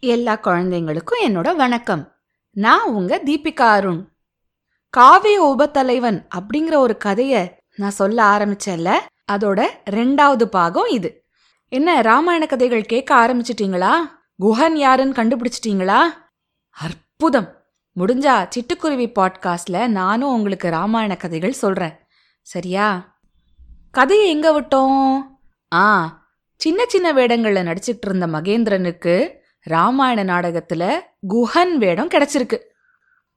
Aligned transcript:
எல்லா 0.00 0.38
குழந்தைங்களுக்கும் 0.42 1.24
என்னோட 1.24 1.56
வணக்கம். 1.56 2.16
நான் 2.50 2.88
உங்க 2.88 3.20
தீபிகா 3.24 3.60
அருண். 3.60 4.08
காவிய 4.96 5.54
உபத்தலைவன் 5.56 6.26
அப்படிங்கிற 6.34 6.76
ஒரு 6.76 6.96
கதைய 7.04 7.50
நான் 7.76 7.90
சொல்ல 7.90 8.22
ஆரம்பிச்சேன்ல 8.24 8.98
அதோட 9.32 9.66
ரெண்டாவது 9.90 10.44
பாகம் 10.44 10.86
இது. 10.86 11.24
என்ன 11.68 12.00
ராமாயண 12.00 12.46
கதைகள் 12.46 12.84
கேட்க 12.84 13.14
ஆரம்பிச்சிட்டீங்களா? 13.14 13.92
குஹன் 14.42 14.72
யாருன்னு 14.72 15.22
கண்டுபிடிச்சிட்டீங்களா? 15.22 15.98
அற்புதம்! 16.70 17.64
முடிஞ்சா 18.00 18.48
சிட்டுக்குருவி 18.48 19.12
பாட்காஸ்ட்ல 19.14 19.86
நானும் 19.86 20.34
உங்களுக்கு 20.34 20.70
ராமாயண 20.70 21.16
கதைகள் 21.16 21.52
சொல்றேன். 21.52 21.98
சரியா? 22.42 23.18
கதையை 23.90 24.28
எங்க 24.28 24.60
விட்டோம்? 24.60 25.22
ஆ 25.74 26.16
சின்ன 26.56 26.84
சின்ன 26.86 27.12
வேடங்களில் 27.12 27.66
நடிச்சிட்டு 27.66 28.06
இருந்த 28.06 28.26
மகேந்திரனுக்கு 28.26 29.37
ராமாயண 29.68 30.24
நாடகத்துல 30.24 31.00
குஹன் 31.28 31.74
வேடம் 31.76 32.08
கிடைச்சிருக்கு. 32.08 32.58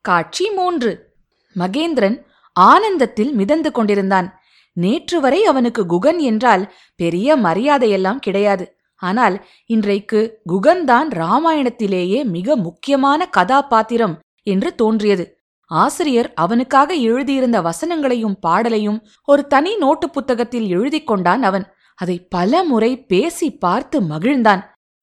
காட்சி 0.01 0.49
மூன்று. 0.49 1.13
மகேந்திரன் 1.55 2.23
ஆனந்தத்தில் 2.53 3.33
மிதந்து 3.33 3.71
கொண்டிருந்தான். 3.71 4.39
நேற்று 4.73 5.21
வரை 5.21 5.45
அவனுக்கு 5.45 5.85
குகன் 5.85 6.17
என்றால் 6.17 6.73
பெரிய 6.95 7.37
மரியாதையெல்லாம் 7.37 8.15
கிடையாது. 8.15 8.79
ஆனால் 8.95 9.45
இன்றைக்கு 9.65 10.19
குகன்தான் 10.49 11.09
ராமாயணத்திலேயே 11.09 12.23
மிக 12.23 12.55
முக்கியமான 12.55 13.29
கதாபாத்திரம் 13.29 14.19
என்று 14.43 14.75
தோன்றியது. 14.75 15.25
ஆசிரியர் 15.65 16.33
அவனுக்காக 16.33 16.93
எழுதியிருந்த 16.93 17.61
வசனங்களையும் 17.61 18.37
பாடலையும் 18.39 18.99
ஒரு 19.23 19.47
தனி 19.47 19.75
நோட்டு 19.75 20.09
புத்தகத்தில் 20.09 20.67
எழுதிக் 20.67 21.07
கொண்டான் 21.07 21.43
அவன். 21.43 21.65
அதை 21.95 22.27
பல 22.29 22.63
முறை 22.63 23.05
பேசி 23.05 23.57
பார்த்து 23.57 24.01
மகிழ்ந்தான். 24.01 24.61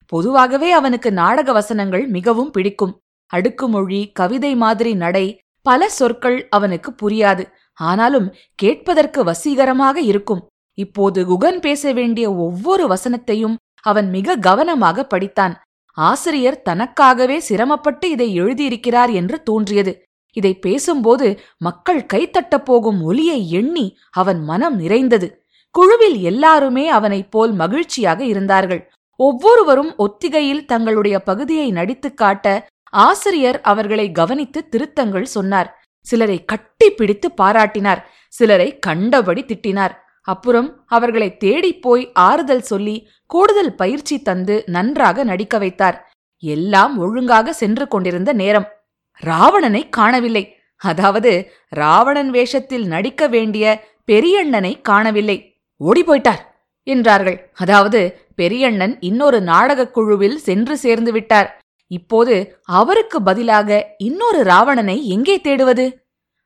பொதுவாகவே 0.09 0.71
அவனுக்கு 0.71 1.11
நாடக 1.11 1.51
வசனங்கள் 1.51 2.07
மிகவும் 2.07 2.51
பிடிக்கும். 2.51 2.93
அடுக்குமொழி 3.33 4.11
கவிதை 4.11 4.55
மாதிரி 4.55 4.93
நடை 4.93 5.39
பல 5.61 5.89
சொற்கள் 5.89 6.47
அவனுக்கு 6.49 6.89
புரியாது. 7.01 7.43
ஆனாலும் 7.73 8.33
கேட்பதற்கு 8.55 9.23
வசீகரமாக 9.23 9.97
இருக்கும். 10.01 10.47
இப்போது 10.77 11.25
குகன் 11.25 11.59
பேச 11.59 11.93
வேண்டிய 11.93 12.35
ஒவ்வொரு 12.35 12.85
வசனத்தையும் 12.87 13.55
அவன் 13.81 14.09
மிக 14.09 14.35
கவனமாக 14.35 15.07
படித்தான். 15.13 15.55
ஆசிரியர் 15.97 16.61
தனக்காகவே 16.69 17.37
சிரமப்பட்டு 17.37 18.09
இதை 18.09 18.41
எழுதியிருக்கிறார் 18.41 19.11
என்று 19.13 19.43
தோன்றியது. 19.43 19.93
இதை 20.33 20.53
பேசும்போது 20.59 21.39
மக்கள் 21.57 22.05
கைத்தட்டப் 22.13 22.65
போகும் 22.65 22.99
ஒலியை 23.01 23.51
எண்ணி 23.51 23.97
அவன் 24.11 24.41
மனம் 24.43 24.75
நிறைந்தது. 24.75 25.27
குழுவில் 25.71 26.17
எல்லாருமே 26.21 26.89
அவனைப் 26.89 27.31
போல் 27.31 27.51
மகிழ்ச்சியாக 27.51 28.23
இருந்தார்கள். 28.23 28.81
ஒவ்வொருவரும் 29.21 29.93
ஒத்திகையில் 29.97 30.65
தங்களுடைய 30.65 31.19
பகுதியை 31.19 31.71
நடித்துக் 31.71 32.17
காட்ட 32.17 32.67
ஆசிரியர் 32.91 33.61
அவர்களை 33.61 34.11
கவனித்து 34.11 34.69
திருத்தங்கள் 34.69 35.25
சொன்னார். 35.25 35.81
சிலரை 36.01 36.45
கட்டி 36.45 36.89
பிடித்து 36.89 37.31
பாராட்டினார். 37.41 38.03
சிலரை 38.29 38.79
கண்டபடி 38.79 39.43
திட்டினார். 39.43 39.91
அப்புறம் 40.21 40.83
அவர்களை 40.87 41.37
தேடிப் 41.37 41.81
போய் 41.81 42.11
ஆறுதல் 42.13 42.61
சொல்லி 42.61 43.07
கூடுதல் 43.25 43.75
பயிற்சி 43.75 44.21
தந்து 44.21 44.63
நன்றாக 44.65 45.23
நடிக்க 45.23 45.57
வைத்தார். 45.57 46.11
எல்லாம் 46.39 46.97
ஒழுங்காக 46.97 47.53
சென்று 47.53 47.87
கொண்டிருந்த 47.87 48.33
நேரம். 48.33 48.67
ராவணனை 49.13 49.89
காணவில்லை. 49.89 50.59
அதாவது 50.77 51.51
ராவணன் 51.67 52.29
வேஷத்தில் 52.29 52.87
நடிக்க 52.87 53.27
வேண்டிய 53.27 53.87
பெரியண்ணனை 54.11 54.81
காணவில்லை. 54.81 55.61
ஓடி 55.77 56.03
போயிட்டார். 56.03 56.47
என்றார்கள். 56.89 57.51
அதாவது 57.55 58.27
பெரியண்ணன் 58.35 58.99
இன்னொரு 58.99 59.41
நாடகக் 59.41 59.93
குழுவில் 59.93 60.37
சென்று 60.37 60.77
சேர்ந்து 60.77 61.11
விட்டார். 61.11 61.59
இப்போது 61.87 62.59
அவருக்கு 62.63 63.21
பதிலாக 63.21 63.95
இன்னொரு 63.97 64.43
ராவணனை 64.43 65.03
எங்கே 65.03 65.41
தேடுவது? 65.43 65.93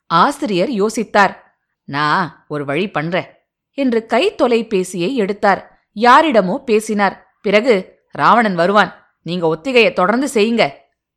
ஆசிரியர் 0.05 0.69
யோசித்தார். 0.69 1.35
நான் 1.83 2.45
ஒரு 2.47 2.66
வழி 2.66 2.90
பண்றேன் 2.90 3.28
என்று 3.73 4.06
கை 4.06 4.35
தொலைபேசியை 4.35 5.13
எடுத்தார். 5.13 5.62
யாரிடமோ 5.95 6.57
பேசினார். 6.57 7.35
பிறகு 7.41 8.00
ராவணன் 8.12 8.56
வருவான். 8.56 8.91
நீங்க 9.22 9.47
ஒத்திகையை 9.47 9.94
தொடர்ந்து 9.94 10.28
செய்யுங்க 10.34 10.69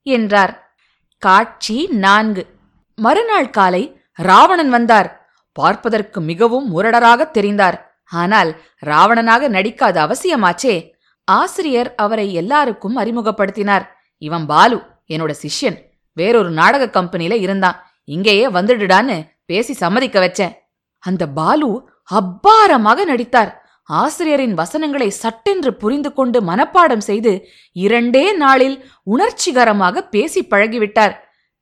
என்றார். 0.02 0.78
காட்சி 1.18 1.86
நான்கு. 1.86 2.46
மறுநாள் 2.94 3.50
காலை 3.50 4.00
ராவணன் 4.12 4.70
வந்தார். 4.70 5.08
பார்ப்பதற்கு 5.52 6.20
மிகவும் 6.20 6.66
முரடராக 6.76 7.30
தெரிந்தார். 7.30 7.85
ஆனால் 8.06 8.60
ராவணனாக 8.78 9.48
நடிக்காத 9.48 10.06
அவசியமாச்சே. 10.06 10.92
ஆசிரியர் 11.24 11.94
அவரை 11.94 12.34
எல்லாருக்கும் 12.34 12.96
அறிமுகப்படுத்தினார். 12.96 13.82
இவன் 14.18 14.46
பாலு 14.46 14.82
என்னோட 15.08 15.34
சிஷ்யன். 15.42 15.78
வேறொரு 16.12 16.50
நாடக 16.50 16.90
கம்பெனில 16.90 17.36
இருந்தான். 17.36 17.90
இங்கேயே 18.04 18.48
வந்துடுடான்னு 18.48 19.30
பேசி 19.46 19.72
சம்மதிக்க 19.72 20.20
வச்சேன். 20.20 20.54
அந்த 20.98 21.28
பாலு 21.28 21.88
அப்பாரமாக 22.02 23.04
நடித்தார். 23.04 23.64
ஆசிரியரின் 23.82 24.54
வசனங்களை 24.54 25.10
சட்டென்று 25.10 25.74
புரிந்து 25.74 26.12
கொண்டு 26.12 26.40
மனப்பாடம் 26.40 26.98
செய்து 26.98 27.48
இரண்டே 27.72 28.32
நாளில் 28.32 28.90
உணர்ச்சிகரமாக 29.02 30.02
பேசி 30.02 30.46
பழகிவிட்டார். 30.50 31.14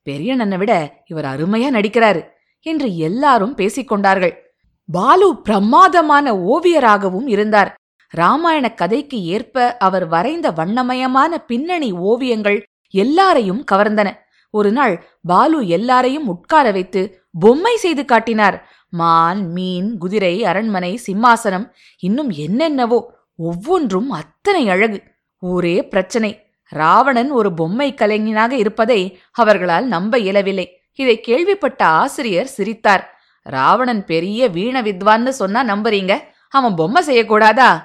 பெரியண்ணனை 0.06 0.56
விட 0.56 1.02
இவர் 1.06 1.24
அருமையா 1.24 1.68
நடிக்கிறாரு 1.72 2.28
என்று 2.60 2.96
எல்லாரும் 2.96 3.54
பேசிக் 3.54 3.88
கொண்டார்கள் 3.88 4.43
பாலு 4.88 5.36
பிரமாதமான 5.36 6.34
ஓவியராகவும் 6.34 7.26
இருந்தார். 7.26 7.74
ராமாயண 8.08 8.74
கதைக்கு 8.74 9.24
ஏற்ப 9.24 9.76
அவர் 9.76 10.06
வரைந்த 10.06 10.50
வண்ணமயமான 10.50 11.38
பின்னணி 11.38 11.92
ஓவியங்கள் 11.92 12.62
எல்லாரையும் 12.90 13.64
கவர்ந்தன. 13.72 14.12
ஒரு 14.50 14.72
நாள் 14.72 15.06
பாலு 15.22 15.66
எல்லாரையும் 15.66 16.26
உட்கார 16.26 16.70
வைத்து 16.70 17.24
பொம்மை 17.40 17.76
செய்து 17.76 18.04
காட்டினார். 18.04 18.68
மான் 18.88 19.52
மீன் 19.52 19.98
குதிரை 19.98 20.44
அரண்மனை 20.44 21.00
சிம்மாசனம் 21.06 21.70
இன்னும் 21.98 22.30
என்னென்னவோ 22.30 23.12
ஒவ்வொன்றும் 23.36 24.10
அத்தனை 24.10 24.68
அழகு. 24.68 25.02
ஒரே 25.38 25.88
பிரச்சனை. 25.88 26.48
ராவணன் 26.68 27.30
ஒரு 27.30 27.54
பொம்மை 27.54 27.94
கலைஞனாக 27.96 28.50
இருப்பதை 28.50 29.20
அவர்களால் 29.32 29.86
நம்ப 29.86 30.18
இயலவில்லை. 30.18 30.78
இதை 30.94 31.20
கேள்விப்பட்ட 31.20 31.84
ஆசிரியர் 31.84 32.46
சிரித்தார். 32.46 33.13
ராவணன் 33.44 34.04
பெரிய 34.04 34.48
வீண 34.48 34.82
வித்வான்னு 34.82 35.28
சொன்னா 35.28 35.64
நம்புறீங்க. 35.64 36.20
அவன் 36.50 36.74
பொம்மை 36.74 37.04
செய்யக்கூடாதா? 37.04 37.82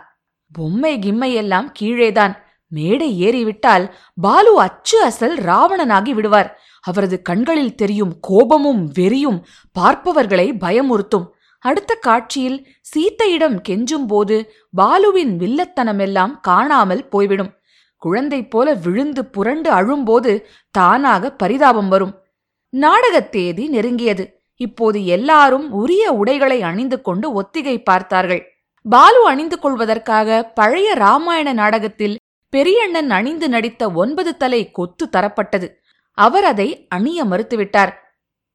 பொம்மை 0.53 0.99
கிம்மை 0.99 1.33
எல்லாம் 1.33 1.73
கீழேதான். 1.79 2.35
மேடை 2.67 3.23
ஏறிவிட்டால் 3.23 3.91
பாலு 4.21 4.59
அச்சு 4.59 5.03
அசல் 5.03 5.37
ராவணனாகி 5.37 6.11
விடுவார். 6.11 6.59
அவரது 6.81 7.21
கண்களில் 7.21 7.75
தெரியும் 7.75 8.19
கோபமும் 8.19 8.91
வெறியும் 8.93 9.45
பார்ப்பவர்களை 9.79 10.53
பயமுறுத்தும். 10.53 11.29
அடுத்த 11.59 11.93
காட்சியில் 11.93 12.67
சீத்தையிடம் 12.95 13.61
கெஞ்சும் 13.69 14.07
போது 14.07 14.53
பாலுவின் 14.77 15.37
வில்லத்தனமெல்லாம் 15.37 16.39
காணாமல் 16.41 17.07
போய்விடும். 17.07 17.53
குழந்தை 17.97 18.47
போல 18.47 18.73
விழுந்து 18.73 19.25
புரண்டு 19.25 19.69
அழும்போது 19.69 20.47
தானாக 20.71 21.31
பரிதாபம் 21.31 21.89
வரும். 21.89 22.23
நாடகத் 22.69 23.31
தேதி 23.31 23.69
நெருங்கியது. 23.69 24.38
இப்போது 24.61 25.05
எல்லாரும் 25.05 25.71
உரிய 25.71 26.11
உடைகளை 26.11 26.61
அணிந்து 26.61 27.01
கொண்டு 27.01 27.31
ஒத்திகை 27.31 27.83
பார்த்தார்கள். 27.83 28.53
பாலு 28.89 29.27
அணிந்து 29.27 29.59
கொள்வதற்காக 29.59 30.43
பழைய 30.43 30.93
ராமாயண 30.93 31.53
நாடகத்தில் 31.53 32.19
பெரியண்ணன் 32.49 33.11
அணிந்து 33.11 33.49
நடித்த 33.49 33.91
ஒன்பது 33.91 34.37
தலை 34.37 34.71
கொத்து 34.71 35.09
தரப்பட்டது. 35.17 35.67
அவர் 36.11 36.43
அதை 36.43 36.87
அணிய 36.87 37.25
மறுத்துவிட்டார். 37.25 37.91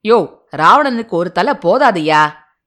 யோ 0.09 0.39
ராவணனுக்கு 0.57 1.09
ஒரு 1.09 1.33
தலை 1.33 1.55
போதாதையா? 1.55 2.23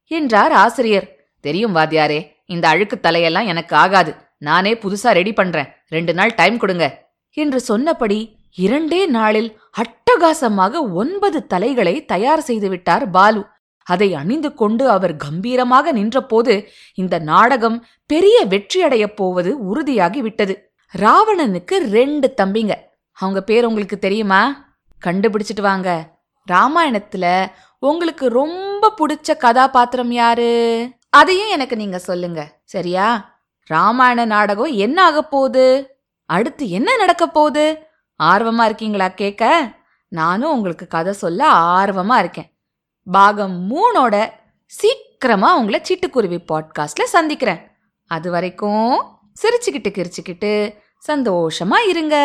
என்றார் 0.06 0.52
ஆசிரியர். 0.52 1.08
தெரியும் 1.40 1.76
வாத்தியாரே 1.76 2.32
இந்த 2.46 2.68
அழுக்கு 2.68 3.00
தலையெல்லாம் 3.02 3.46
எனக்கு 3.46 3.76
ஆகாது. 3.76 4.14
நானே 4.38 4.74
புதுசா 4.74 5.10
ரெடி 5.12 5.32
பண்றேன். 5.32 5.68
ரெண்டு 5.88 6.14
நாள் 6.14 6.34
டைம் 6.34 6.58
கொடுங்க. 6.58 6.86
என்று 7.30 7.60
சொன்னபடி 7.60 8.37
இரண்டே 8.54 9.06
நாளில் 9.06 9.60
அட்டகாசமாக 9.70 10.92
ஒன்பது 10.92 11.46
தலைகளை 11.46 12.04
தயார் 12.04 12.38
செய்துவிட்டார் 12.38 13.10
பாலு. 13.10 13.46
அதை 13.82 14.14
அணிந்து 14.14 14.54
கொண்டு 14.54 14.90
அவர் 14.90 15.16
கம்பீரமாக 15.16 15.92
நின்றபோது 15.92 16.68
இந்த 16.94 17.18
நாடகம் 17.18 17.86
பெரிய 18.06 18.46
வெற்றியடையப் 18.46 19.16
போவது 19.16 19.56
உறுதியாகி 19.58 20.18
விட்டது 20.18 20.72
ராவணனுக்கு 20.98 21.76
ரெண்டு 21.90 22.34
தம்பிங்க. 22.42 22.74
அவங்க 23.12 23.42
பேர் 23.42 23.64
உங்களுக்கு 23.64 23.98
தெரியுமா? 23.98 24.72
கண்டுபிடிச்சிட்டு 25.06 25.60
வாங்க. 25.60 26.16
ராமாயணத்துல 26.52 27.46
உங்களுக்கு 27.78 28.28
ரொம்ப 28.28 28.92
பிடிச்ச 28.98 29.36
கதாபாத்திரம் 29.36 30.10
யாரு? 30.10 30.88
அதையும் 31.10 31.48
எனக்கு 31.48 31.76
நீங்க 31.76 31.98
சொல்லுங்க. 31.98 32.58
சரியா? 32.64 33.40
ராமாயண 33.64 34.24
நாடகம் 34.24 34.72
என்ன 34.72 35.04
ஆக 35.04 35.22
போகுது? 35.22 35.96
அடுத்து 36.26 36.70
என்ன 36.70 36.96
நடக்க 36.96 37.26
போகுது? 37.26 37.87
ஆர்வமா 38.22 38.64
இருக்கீங்களா 38.64 39.08
கேட்க 39.08 39.72
நானும் 40.08 40.52
உங்களுக்கு 40.52 40.86
கதை 40.86 41.12
சொல்ல 41.12 41.52
ஆர்வமா 41.52 42.18
இருக்கேன். 42.18 42.58
பாகம் 43.04 43.70
மூணோட 43.70 44.32
சீக்கிரமா 44.66 45.56
உங்களை 45.56 45.82
சிட்டுக்குருவி 45.88 46.38
பாட்காஸ்ட்ல 46.52 47.02
சந்திக்கிறேன். 47.02 47.70
அது 48.06 48.30
வரைக்கும் 48.30 49.18
சிரிச்சுக்கிட்டு 49.42 50.04
கிரிச்சுக்கிட்டு 50.04 50.78
சந்தோஷமா 51.06 51.88
இருங்க. 51.88 52.16